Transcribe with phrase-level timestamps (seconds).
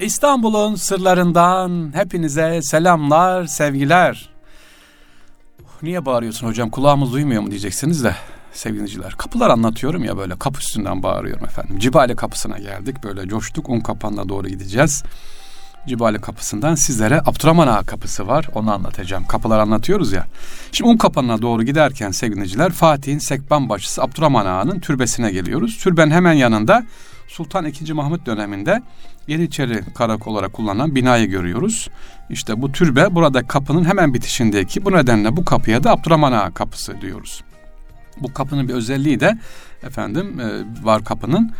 [0.00, 4.28] İstanbul'un sırlarından hepinize selamlar, sevgiler.
[5.82, 8.14] Niye bağırıyorsun hocam kulağımız duymuyor mu diyeceksiniz de
[8.52, 9.12] sevgiliciler.
[9.12, 11.78] Kapılar anlatıyorum ya böyle kapı üstünden bağırıyorum efendim.
[11.78, 15.02] Cibali kapısına geldik böyle coştuk un kapanına doğru gideceğiz.
[15.86, 18.48] Cibali kapısından sizlere Abdurrahman Ağa kapısı var.
[18.54, 19.26] Onu anlatacağım.
[19.26, 20.26] Kapılar anlatıyoruz ya.
[20.72, 25.78] Şimdi un kapanına doğru giderken sevgiliciler Fatih'in sekban başçısı Abdurrahman Ağa'nın türbesine geliyoruz.
[25.78, 26.86] Türbenin hemen yanında
[27.34, 27.92] Sultan II.
[27.92, 28.82] Mahmut döneminde
[29.26, 31.88] Yeniçeri karakol olarak kullanılan binayı görüyoruz.
[32.30, 37.00] İşte bu türbe burada kapının hemen bitişindeki bu nedenle bu kapıya da Abdurrahman Ağa kapısı
[37.00, 37.44] diyoruz.
[38.20, 39.38] Bu kapının bir özelliği de
[39.82, 40.46] efendim e,
[40.84, 41.52] var kapının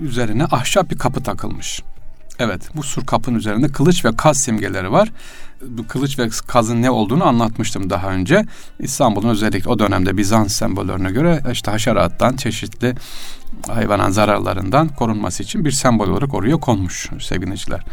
[0.00, 1.82] üzerine ahşap bir kapı takılmış.
[2.38, 5.12] Evet bu sur kapının üzerinde kılıç ve kaz simgeleri var.
[5.62, 8.44] Bu kılıç ve kazın ne olduğunu anlatmıştım daha önce.
[8.78, 12.94] İstanbul'un özellikle o dönemde Bizans sembollerine göre işte haşerattan çeşitli
[13.68, 17.84] hayvanat zararlarından korunması için bir sembol olarak oraya konmuş sevgiliciler.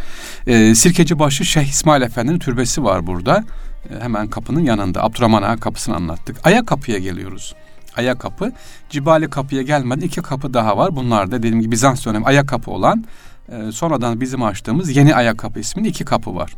[0.48, 3.44] Ee, Sirkecibaşı Şeyh İsmail Efendi'nin türbesi var burada.
[3.90, 5.04] Ee, hemen kapının yanında.
[5.04, 6.38] Abdurrahman Ağa kapısını anlattık.
[6.44, 7.56] Aya kapıya geliyoruz.
[7.98, 8.52] Aya kapı.
[8.90, 10.96] Cibali kapıya gelmeden iki kapı daha var.
[10.96, 13.06] Bunlar da dediğim gibi Bizans dönemi aya kapı olan
[13.50, 16.54] e, sonradan bizim açtığımız yeni aya kapı isminin iki kapı var.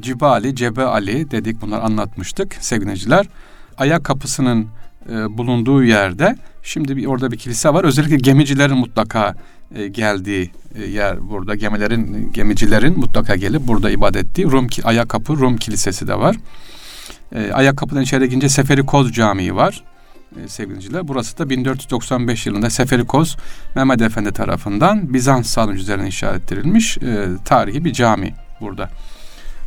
[0.00, 3.26] Cibali, Cebe Ali dedik bunlar anlatmıştık sevgiliciler.
[3.78, 4.66] Aya kapısının
[5.10, 7.84] e, bulunduğu yerde şimdi bir orada bir kilise var.
[7.84, 9.34] Özellikle gemicilerin mutlaka
[9.74, 11.54] e, geldiği e, yer burada.
[11.54, 16.36] Gemilerin gemicilerin mutlaka gelip burada ibadet ettiği Rum Ayakapı Rum Kilisesi de var.
[17.34, 19.84] E, Ayakapı'dan içeri girince Seferi Koz Camii var
[20.40, 21.08] e.
[21.08, 23.36] Burası da 1495 yılında Seferi Koz
[23.74, 28.90] Mehmet Efendi tarafından Bizans sarnıcı üzerine inşa ettirilmiş e, tarihi bir cami burada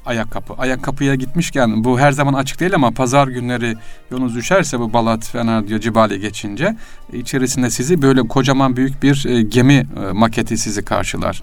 [0.09, 0.53] ayakkabı.
[0.57, 3.75] Ayakkabıya gitmişken bu her zaman açık değil ama pazar günleri
[4.11, 6.75] yolunuz düşerse bu Balat, Fener diyor Cibali geçince
[7.13, 11.41] içerisinde sizi böyle kocaman büyük bir e, gemi e, maketi sizi karşılar.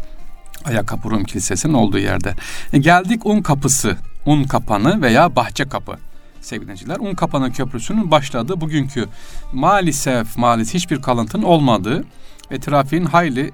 [0.65, 2.35] Ayakkabı Rum Kilisesi'nin olduğu yerde.
[2.73, 3.97] E, geldik Un Kapısı,
[4.27, 5.99] Un Kapanı veya Bahçe Kapı
[6.47, 6.97] sevgiliciler.
[7.01, 9.07] Un Kapanı Köprüsü'nün başladığı bugünkü
[9.53, 12.05] maalesef maalesef hiçbir kalıntının olmadığı
[12.51, 13.53] ve trafiğin hayli e,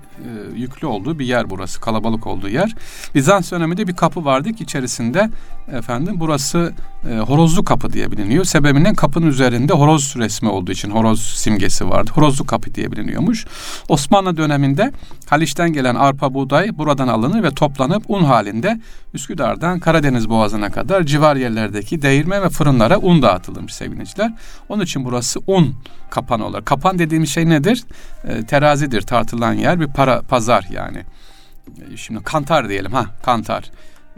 [0.55, 1.81] yüklü olduğu bir yer burası.
[1.81, 2.75] Kalabalık olduğu yer.
[3.15, 5.31] Bizans döneminde bir kapı vardı ki içerisinde
[5.73, 6.73] efendim burası
[7.11, 8.45] e, horozlu kapı diye biliniyor.
[8.45, 12.11] Sebebinden kapının üzerinde horoz resmi olduğu için horoz simgesi vardı.
[12.15, 13.47] Horozlu kapı diye biliniyormuş.
[13.89, 14.93] Osmanlı döneminde
[15.27, 18.81] Haliç'ten gelen arpa buğday buradan alınır ve toplanıp un halinde
[19.15, 24.33] Üsküdar'dan Karadeniz Boğazı'na kadar civar yerlerdeki değirme ve fırınlara un dağıtılırmış sevgiliciler.
[24.69, 25.75] Onun için burası un
[26.11, 26.65] kapanı olur.
[26.65, 27.85] Kapan dediğimiz şey nedir?
[28.25, 30.99] E, terazidir tartılan yer bir para pazar yani.
[31.93, 33.71] E, şimdi kantar diyelim ha kantar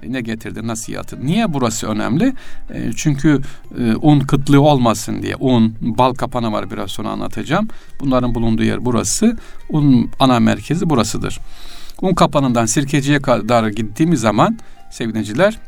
[0.09, 1.27] ne getirdi nasihatı.
[1.27, 2.33] Niye burası önemli?
[2.71, 3.41] E, çünkü
[3.79, 7.69] e, un kıtlığı olmasın diye un, bal kapanı var biraz sonra anlatacağım.
[8.01, 9.37] Bunların bulunduğu yer burası.
[9.71, 11.41] Un ana merkezi burasıdır.
[12.03, 14.59] Un kapanından Sirkeci'ye kadar gittiğimiz zaman
[14.91, 15.59] sevgiliciler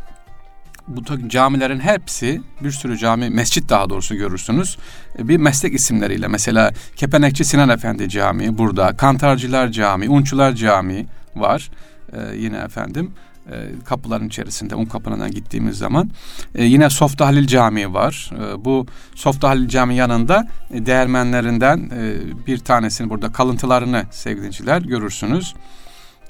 [0.89, 4.79] bu camilerin hepsi bir sürü cami, mescit daha doğrusu görürsünüz.
[5.19, 11.71] E, bir meslek isimleriyle mesela Kepenekçi Sinan Efendi Camii burada, Kantarcılar Camii, Unçular Camii var.
[12.13, 13.36] Ee, yine efendim e,
[13.85, 16.11] kapıların içerisinde un kapının gittiğimiz zaman
[16.55, 18.31] e, yine Softa Halil Camii var.
[18.35, 22.15] E, bu Softa Halil Camii yanında e, değermenlerinden e,
[22.47, 25.55] bir tanesini burada kalıntılarını sevgiliciler görürsünüz.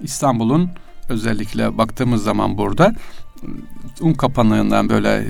[0.00, 0.70] İstanbul'un
[1.08, 2.92] özellikle baktığımız zaman burada
[4.00, 5.26] un kapanığından böyle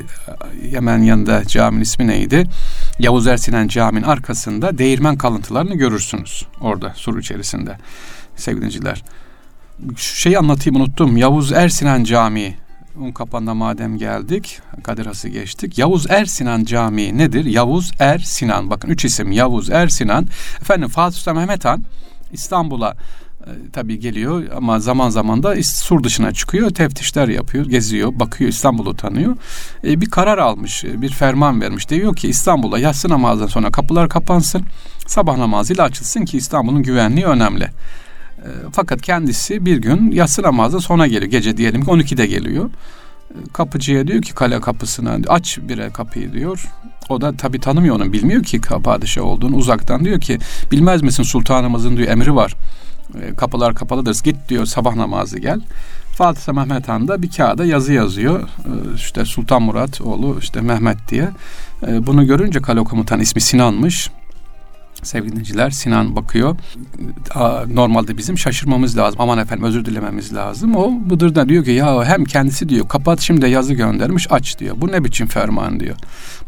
[0.71, 2.45] hemen yanında caminin ismi neydi?
[2.99, 7.79] Yavuz Ersinen Camii'nin arkasında değirmen kalıntılarını görürsünüz orada sur içerisinde
[8.37, 9.03] sevgiliciler.
[9.97, 11.17] Şeyi anlatayım unuttum.
[11.17, 12.57] Yavuz Ersinan Camii
[13.01, 15.79] Un kapanına madem geldik, Kadir Has'ı geçtik.
[15.79, 17.45] Yavuz Ersinan Camii nedir?
[17.45, 18.71] Yavuz Ersinan.
[18.71, 19.33] Bakın üç isim.
[19.33, 20.29] Yavuz Ersinan.
[20.61, 21.85] Efendim Fatih Sultan Mehmet Han
[22.33, 22.97] İstanbul'a
[23.41, 28.97] e, tabii geliyor ama zaman zaman da sur dışına çıkıyor, teftişler yapıyor, geziyor, bakıyor, İstanbul'u
[28.97, 29.37] tanıyor.
[29.85, 31.89] E, bir karar almış, e, bir ferman vermiş.
[31.89, 34.63] Diyor ki İstanbul'a yatsı namazdan sonra kapılar kapansın,
[35.07, 37.71] sabah namazıyla açılsın ki İstanbul'un güvenliği önemli.
[38.39, 41.31] E, fakat kendisi bir gün yatsı namazı sona geliyor.
[41.31, 42.71] Gece diyelim ki 12'de geliyor.
[43.31, 46.67] E, kapıcıya diyor ki kale kapısına aç bir kapıyı diyor.
[47.09, 50.39] O da tabii tanımıyor onu bilmiyor ki padişah olduğunu uzaktan diyor ki
[50.71, 52.55] bilmez misin sultanımızın diyor emri var
[53.23, 54.21] e, kapılar kapalıdır.
[54.25, 55.61] Git diyor sabah namazı gel.
[56.13, 58.43] Fatih Mehmet Han da bir kağıda yazı yazıyor.
[58.43, 61.29] E, işte Sultan Murat oğlu işte Mehmet diye.
[61.87, 64.11] E, bunu görünce kale komutan ismi Sinan'mış.
[65.07, 65.71] Sevgili dinleyiciler.
[65.71, 66.57] Sinan bakıyor.
[67.75, 69.21] Normalde bizim şaşırmamız lazım.
[69.21, 70.77] Aman efendim özür dilememiz lazım.
[70.77, 74.77] O Bıdır da diyor ki ya hem kendisi diyor kapat şimdi yazı göndermiş aç diyor.
[74.79, 75.97] Bu ne biçim ferman diyor.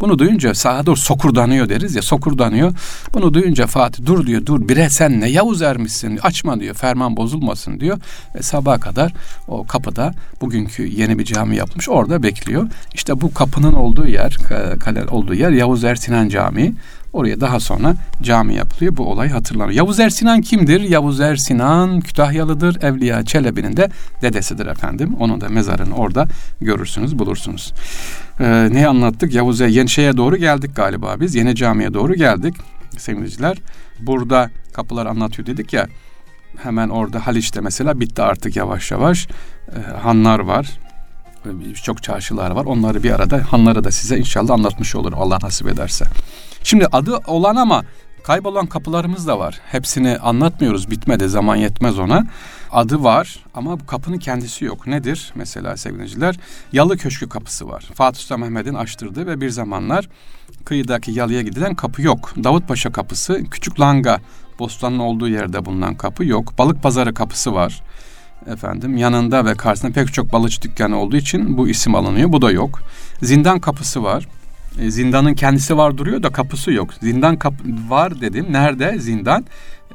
[0.01, 2.73] Bunu duyunca sağa doğru sokurdanıyor deriz ya sokurdanıyor.
[3.15, 7.81] Bunu duyunca Fatih dur diyor dur bire sen ne Yavuz ermişsin açma diyor ferman bozulmasın
[7.81, 7.99] diyor.
[8.35, 9.13] Ve sabaha kadar
[9.49, 12.67] o kapıda bugünkü yeni bir cami yapmış orada bekliyor.
[12.95, 14.37] İşte bu kapının olduğu yer
[14.81, 16.75] kale olduğu yer Yavuz Ersinan Camii.
[17.13, 18.97] Oraya daha sonra cami yapılıyor.
[18.97, 19.77] Bu olay hatırlanıyor.
[19.77, 20.81] Yavuz Ersinan kimdir?
[20.81, 22.83] Yavuz Ersinan Kütahyalıdır.
[22.83, 23.89] Evliya Çelebi'nin de
[24.23, 25.17] dedesidir efendim.
[25.21, 26.27] Onun da mezarını orada
[26.61, 27.73] görürsünüz, bulursunuz.
[28.41, 29.35] Ee, neyi anlattık?
[29.35, 31.35] Yavuz Yeni şeye doğru geldik galiba biz.
[31.35, 32.55] Yeni camiye doğru geldik
[32.99, 33.57] sevgiliciler.
[34.01, 35.87] Burada kapılar anlatıyor dedik ya.
[36.63, 39.29] Hemen orada Haliç'te mesela bitti artık yavaş yavaş.
[39.69, 40.79] Ee, hanlar var
[41.45, 42.65] birçok çarşılar var.
[42.65, 46.05] Onları bir arada hanları da size inşallah anlatmış olur Allah nasip ederse.
[46.63, 47.85] Şimdi adı olan ama
[48.25, 49.61] kaybolan kapılarımız da var.
[49.67, 52.27] Hepsini anlatmıyoruz bitmedi zaman yetmez ona.
[52.71, 54.87] Adı var ama bu kapının kendisi yok.
[54.87, 56.37] Nedir mesela sevgiliciler?
[56.73, 57.85] Yalı Köşkü kapısı var.
[57.95, 60.09] Fatih Sultan Mehmet'in açtırdığı ve bir zamanlar
[60.65, 62.35] kıyıdaki yalıya gidilen kapı yok.
[62.45, 64.21] Davutpaşa kapısı, Küçük Langa
[64.59, 66.59] Bostan'ın olduğu yerde bulunan kapı yok.
[66.59, 67.83] Balık Pazarı kapısı var
[68.47, 72.33] efendim yanında ve karşısında pek çok balıkçı dükkanı olduğu için bu isim alınıyor.
[72.33, 72.81] Bu da yok.
[73.23, 74.29] Zindan kapısı var.
[74.79, 76.95] E, zindanın kendisi var duruyor da kapısı yok.
[77.01, 77.55] Zindan kap
[77.89, 78.47] var dedim.
[78.51, 79.45] Nerede zindan?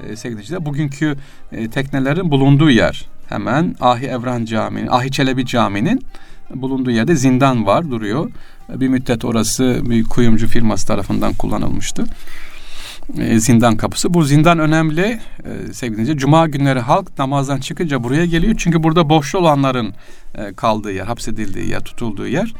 [0.09, 1.15] E, sevgili bugünkü
[1.51, 3.06] e, teknelerin bulunduğu yer.
[3.30, 6.06] Hemen Ahi Evran Camii'nin, Ahi Çelebi Camii'nin
[6.56, 8.31] bulunduğu yerde zindan var duruyor.
[8.69, 12.06] Bir müddet orası bir kuyumcu firması tarafından kullanılmıştı.
[13.18, 14.13] E, zindan kapısı.
[14.13, 16.18] Bu zindan önemli e, sevgili.
[16.18, 18.56] Cuma günleri halk namazdan çıkınca buraya geliyor.
[18.57, 19.94] Çünkü burada borçlu olanların
[20.36, 22.53] e, kaldığı yer, hapsedildiği yer, tutulduğu yer.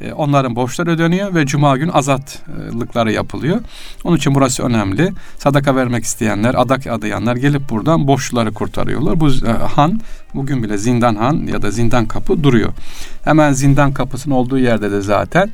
[0.00, 3.60] E, onların borçları ödeniyor ve cuma gün azatlıkları yapılıyor.
[4.04, 5.12] Onun için burası önemli.
[5.38, 9.20] Sadaka vermek isteyenler, adak adayanlar gelip buradan borçluları kurtarıyorlar.
[9.20, 10.00] Bu e, han
[10.34, 12.72] bugün bile zindan han ya da zindan kapı duruyor.
[13.24, 15.50] Hemen zindan kapısının olduğu yerde de zaten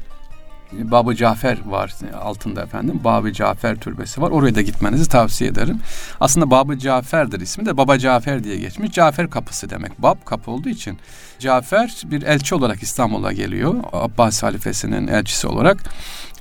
[0.72, 3.00] Babı Cafer var altında efendim.
[3.04, 4.30] Babı Cafer türbesi var.
[4.30, 5.80] Oraya da gitmenizi tavsiye ederim.
[6.20, 8.92] Aslında Babı Cafer'dir ismi de Baba Cafer diye geçmiş.
[8.92, 10.02] Cafer kapısı demek.
[10.02, 10.98] Bab kapı olduğu için.
[11.38, 13.74] Cafer bir elçi olarak İstanbul'a geliyor.
[13.92, 15.76] Abbas halifesinin elçisi olarak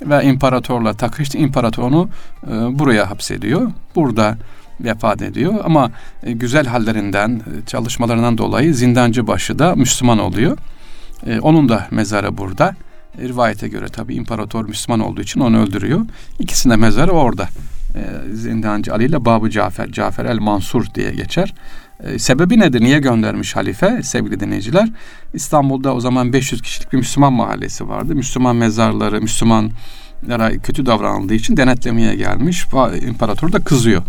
[0.02, 1.38] ve imparatorla takıştı.
[1.38, 2.08] İmparator onu
[2.46, 3.70] e, buraya hapsediyor.
[3.94, 4.36] Burada
[4.80, 5.90] vefat ediyor ama
[6.22, 10.58] e, güzel hallerinden, e, çalışmalarından dolayı zindancı başı da Müslüman oluyor.
[11.42, 12.74] Onun da mezarı burada.
[13.18, 16.00] Rivayete göre tabi imparator Müslüman olduğu için onu öldürüyor.
[16.38, 17.48] İkisinin de mezarı orada.
[17.94, 21.54] E, Zindancı Ali ile Babı Cafer, Cafer el Mansur diye geçer.
[22.04, 22.80] E, sebebi nedir?
[22.80, 24.88] Niye göndermiş halife sevgili dinleyiciler?
[25.34, 28.14] İstanbul'da o zaman 500 kişilik bir Müslüman mahallesi vardı.
[28.14, 32.66] Müslüman mezarları, Müslümanlara kötü davranıldığı için denetlemeye gelmiş.
[33.06, 34.02] İmparator da kızıyor.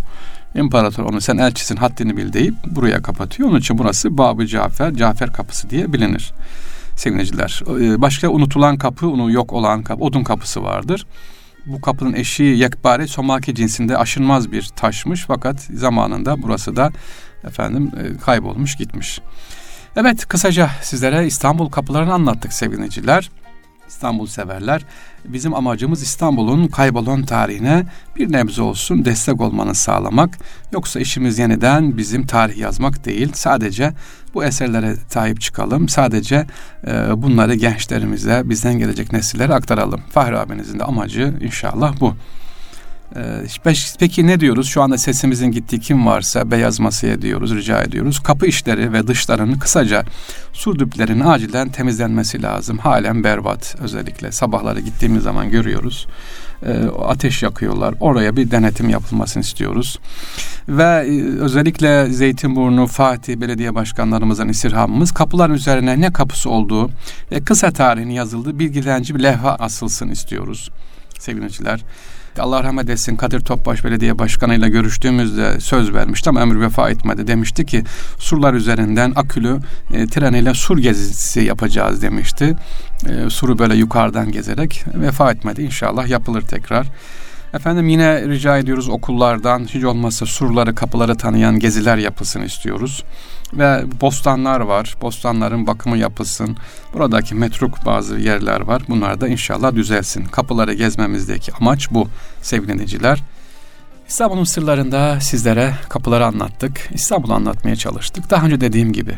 [0.55, 3.49] İmparator onu sen elçisin haddini bil deyip buraya kapatıyor.
[3.49, 6.33] Onun için burası Babı Cafer, Cafer kapısı diye bilinir
[6.95, 7.63] sevgiliciler.
[7.67, 11.05] Ee, başka unutulan kapı, onu yok olan kapı, odun kapısı vardır.
[11.65, 16.91] Bu kapının eşiği yekbare somaki cinsinde aşınmaz bir taşmış fakat zamanında burası da
[17.47, 19.21] efendim e, kaybolmuş gitmiş.
[19.95, 23.29] Evet kısaca sizlere İstanbul kapılarını anlattık sevgiliciler.
[23.87, 24.85] İstanbul severler.
[25.25, 27.85] Bizim amacımız İstanbul'un kaybolan tarihine
[28.15, 30.37] bir nebze olsun destek olmanı sağlamak.
[30.71, 33.31] Yoksa işimiz yeniden bizim tarih yazmak değil.
[33.33, 33.93] Sadece
[34.33, 35.89] bu eserlere sahip çıkalım.
[35.89, 36.45] Sadece
[36.87, 40.01] e, bunları gençlerimize, bizden gelecek nesillere aktaralım.
[40.09, 42.15] Fahri abinizin de amacı inşallah bu.
[43.15, 44.67] Ee, peki ne diyoruz?
[44.67, 48.19] Şu anda sesimizin gittiği kim varsa beyaz masaya diyoruz, rica ediyoruz.
[48.19, 50.03] Kapı işleri ve dışlarının kısaca
[50.53, 52.77] sur düplerinin acilen temizlenmesi lazım.
[52.77, 54.31] Halen berbat özellikle.
[54.31, 56.07] Sabahları gittiğimiz zaman görüyoruz.
[56.65, 57.95] Ee, ateş yakıyorlar.
[57.99, 59.99] Oraya bir denetim yapılmasını istiyoruz.
[60.67, 66.89] Ve e, özellikle Zeytinburnu, Fatih belediye başkanlarımızın istirhamımız kapıların üzerine ne kapısı olduğu
[67.31, 70.69] ve kısa tarihini yazıldığı bilgilendirici bir levha asılsın istiyoruz
[71.23, 71.83] sevgiliciler.
[72.39, 77.27] Allah rahmet etsin Kadir Topbaş Belediye Başkanı ile görüştüğümüzde söz vermişti ama ömür vefa etmedi.
[77.27, 77.83] Demişti ki
[78.19, 79.59] surlar üzerinden akülü
[79.93, 82.55] e, tren ile sur gezisi yapacağız demişti.
[83.09, 85.61] E, suru böyle yukarıdan gezerek vefa etmedi.
[85.61, 86.87] İnşallah yapılır tekrar.
[87.53, 93.03] Efendim yine rica ediyoruz okullardan hiç olmazsa surları kapıları tanıyan geziler yapılsın istiyoruz.
[93.53, 94.95] Ve bostanlar var.
[95.01, 96.57] Bostanların bakımı yapılsın.
[96.93, 98.81] Buradaki metruk bazı yerler var.
[98.89, 100.25] Bunlar da inşallah düzelsin.
[100.25, 102.07] Kapıları gezmemizdeki amaç bu
[102.41, 103.23] sevgili dinleyiciler.
[104.07, 106.89] İstanbul'un sırlarında sizlere kapıları anlattık.
[106.93, 108.29] İstanbul'u anlatmaya çalıştık.
[108.29, 109.17] Daha önce dediğim gibi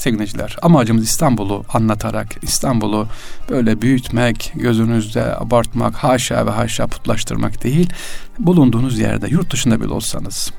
[0.00, 0.56] sevgiliciler.
[0.62, 3.08] Amacımız İstanbul'u anlatarak, İstanbul'u
[3.50, 7.92] böyle büyütmek, gözünüzde abartmak, haşa ve haşa putlaştırmak değil.
[8.38, 10.52] Bulunduğunuz yerde, yurt dışında bile olsanız,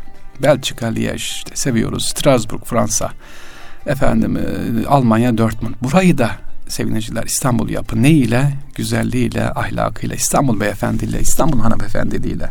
[0.44, 3.12] Belçika, Liège, işte seviyoruz, Strasbourg, Fransa,
[3.86, 5.76] efendim e, Almanya, Dortmund.
[5.84, 6.32] Burayı da
[6.68, 8.54] sevgiliciler İstanbul yapı ne ile?
[8.76, 12.50] Güzelliğiyle, ahlakıyla, İstanbul beyefendiyle, İstanbul hanımefendiliğiyle.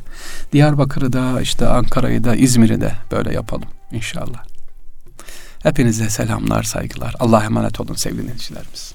[0.52, 4.49] Diyarbakır'ı da, işte Ankara'yı da, İzmir'i de böyle yapalım inşallah.
[5.62, 7.14] Hepinize selamlar, saygılar.
[7.18, 8.94] Allah'a emanet olun sevgili dinleyicilerimiz.